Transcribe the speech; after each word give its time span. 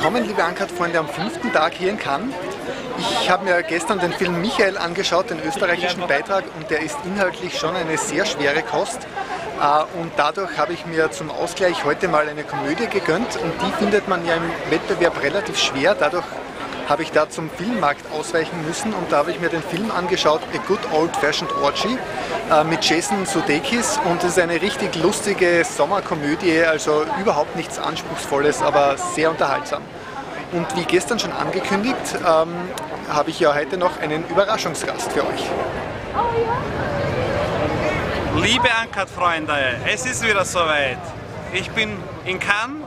willkommen, 0.00 0.26
liebe 0.26 0.42
Ankert-Freunde, 0.42 0.98
am 0.98 1.08
fünften 1.08 1.52
Tag 1.52 1.74
hier 1.74 1.90
in 1.90 1.98
Cannes. 1.98 2.34
Ich 2.96 3.28
habe 3.28 3.44
mir 3.44 3.62
gestern 3.62 3.98
den 3.98 4.14
Film 4.14 4.40
Michael 4.40 4.78
angeschaut, 4.78 5.28
den 5.28 5.38
österreichischen 5.46 6.06
Beitrag, 6.06 6.44
und 6.58 6.70
der 6.70 6.80
ist 6.80 6.96
inhaltlich 7.04 7.58
schon 7.58 7.76
eine 7.76 7.98
sehr 7.98 8.24
schwere 8.24 8.62
Kost. 8.62 9.00
Äh, 9.60 10.00
und 10.00 10.10
dadurch 10.16 10.56
habe 10.56 10.72
ich 10.72 10.86
mir 10.86 11.10
zum 11.10 11.30
Ausgleich 11.30 11.84
heute 11.84 12.08
mal 12.08 12.26
eine 12.26 12.44
Komödie 12.44 12.86
gegönnt 12.86 13.36
und 13.36 13.52
die 13.60 13.72
findet 13.72 14.08
man 14.08 14.24
ja 14.24 14.36
im 14.36 14.70
Wettbewerb 14.70 15.22
relativ 15.22 15.58
schwer. 15.58 15.94
Dadurch 15.94 16.24
habe 16.90 17.02
ich 17.04 17.12
da 17.12 17.30
zum 17.30 17.48
Filmmarkt 17.50 18.10
ausweichen 18.10 18.66
müssen 18.66 18.92
und 18.94 19.12
da 19.12 19.18
habe 19.18 19.30
ich 19.30 19.38
mir 19.38 19.48
den 19.48 19.62
Film 19.62 19.92
angeschaut, 19.92 20.40
A 20.54 20.58
Good 20.66 20.80
Old 20.92 21.14
Fashioned 21.14 21.54
Orgy 21.62 21.96
äh, 22.50 22.64
mit 22.64 22.82
Jason 22.84 23.26
Sudeikis 23.26 24.00
und 24.10 24.24
es 24.24 24.30
ist 24.30 24.38
eine 24.40 24.60
richtig 24.60 24.96
lustige 24.96 25.62
Sommerkomödie, 25.64 26.62
also 26.62 27.04
überhaupt 27.20 27.54
nichts 27.54 27.78
Anspruchsvolles, 27.78 28.60
aber 28.60 28.96
sehr 28.96 29.30
unterhaltsam. 29.30 29.82
Und 30.52 30.66
wie 30.76 30.84
gestern 30.84 31.18
schon 31.18 31.32
angekündigt, 31.32 32.16
ähm, 32.16 32.54
habe 33.08 33.30
ich 33.30 33.38
ja 33.38 33.54
heute 33.54 33.76
noch 33.76 34.00
einen 34.00 34.28
Überraschungsgast 34.28 35.12
für 35.12 35.24
euch. 35.24 35.44
Liebe 38.36 38.68
Ankert-Freunde, 38.74 39.52
es 39.86 40.06
ist 40.06 40.26
wieder 40.26 40.44
soweit. 40.44 40.98
Ich 41.52 41.70
bin 41.70 41.96
in 42.24 42.40
Cannes 42.40 42.82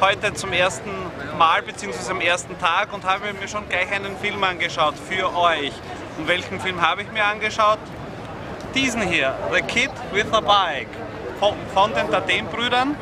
heute 0.00 0.34
zum 0.34 0.52
ersten 0.52 0.90
Mal 1.38 1.62
bzw. 1.62 2.10
am 2.10 2.20
ersten 2.20 2.58
Tag 2.58 2.92
und 2.92 3.04
habe 3.04 3.32
mir 3.32 3.48
schon 3.48 3.66
gleich 3.70 3.90
einen 3.90 4.16
Film 4.18 4.44
angeschaut 4.44 4.94
für 5.08 5.34
euch. 5.34 5.72
Und 6.18 6.28
welchen 6.28 6.60
Film 6.60 6.82
habe 6.82 7.02
ich 7.02 7.12
mir 7.12 7.24
angeschaut? 7.24 7.78
Diesen 8.74 9.00
hier, 9.00 9.34
The 9.50 9.62
Kid 9.62 9.90
with 10.12 10.26
a 10.32 10.40
Bike, 10.40 10.88
von, 11.40 11.54
von 11.72 11.94
den 11.94 12.10
Tadem-Brüdern. 12.10 12.96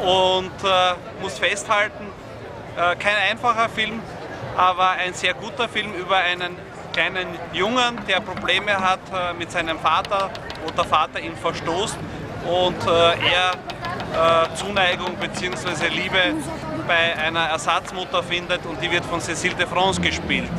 Und 0.00 0.52
äh, 0.64 1.22
muss 1.22 1.38
festhalten, 1.38 2.06
kein 2.78 3.16
einfacher 3.30 3.68
Film, 3.68 4.00
aber 4.56 4.90
ein 4.90 5.14
sehr 5.14 5.34
guter 5.34 5.68
Film 5.68 5.92
über 5.94 6.16
einen 6.16 6.56
kleinen 6.92 7.28
Jungen, 7.52 7.98
der 8.08 8.20
Probleme 8.20 8.76
hat 8.76 8.98
äh, 9.12 9.32
mit 9.34 9.52
seinem 9.52 9.78
Vater, 9.78 10.30
wo 10.64 10.70
der 10.70 10.84
Vater 10.84 11.20
ihn 11.20 11.36
verstoßt 11.36 11.96
und 12.44 12.86
äh, 12.86 12.90
er 12.90 14.46
äh, 14.50 14.54
Zuneigung 14.56 15.14
bzw. 15.16 15.88
Liebe 15.88 16.18
bei 16.88 17.16
einer 17.16 17.40
Ersatzmutter 17.40 18.22
findet 18.22 18.66
und 18.66 18.82
die 18.82 18.90
wird 18.90 19.04
von 19.04 19.20
Cécile 19.20 19.54
de 19.54 19.66
France 19.66 20.00
gespielt. 20.00 20.50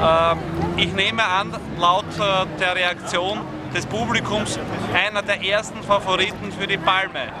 Ähm, 0.00 0.38
ich 0.76 0.92
nehme 0.92 1.24
an, 1.24 1.52
laut 1.78 2.04
äh, 2.18 2.46
der 2.60 2.76
Reaktion 2.76 3.40
des 3.74 3.86
Publikums, 3.86 4.58
einer 4.94 5.22
der 5.22 5.42
ersten 5.42 5.82
Favoriten 5.82 6.52
für 6.52 6.68
die 6.68 6.78
Palme. 6.78 7.32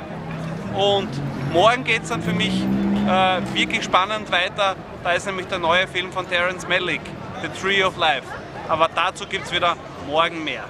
Und 0.74 1.10
morgen 1.52 1.84
geht 1.84 2.02
es 2.02 2.08
dann 2.08 2.22
für 2.22 2.32
mich 2.32 2.64
äh, 3.06 3.54
wirklich 3.54 3.84
spannend 3.84 4.30
weiter. 4.32 4.76
Da 5.02 5.12
ist 5.12 5.26
nämlich 5.26 5.46
der 5.46 5.58
neue 5.58 5.86
Film 5.86 6.12
von 6.12 6.28
Terence 6.28 6.66
Malick, 6.66 7.02
The 7.42 7.48
Tree 7.60 7.82
of 7.84 7.96
Life. 7.96 8.26
Aber 8.68 8.88
dazu 8.94 9.26
gibt 9.26 9.46
es 9.46 9.52
wieder 9.52 9.76
morgen 10.06 10.42
mehr. 10.44 10.64